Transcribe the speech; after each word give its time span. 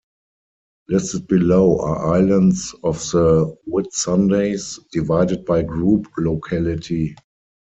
Listed 0.89 1.27
below 1.27 1.79
are 1.79 2.15
islands 2.15 2.73
of 2.83 2.97
The 3.11 3.55
Whitsundays, 3.69 4.79
divided 4.89 5.45
by 5.45 5.61
group 5.61 6.07
locality. 6.17 7.15